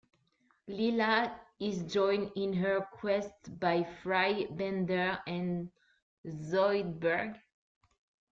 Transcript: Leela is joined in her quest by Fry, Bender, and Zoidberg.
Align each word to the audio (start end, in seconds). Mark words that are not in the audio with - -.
Leela 0.67 1.39
is 1.59 1.83
joined 1.93 2.31
in 2.35 2.53
her 2.53 2.81
quest 2.93 3.59
by 3.59 3.83
Fry, 4.01 4.47
Bender, 4.49 5.19
and 5.27 5.71
Zoidberg. 6.25 7.39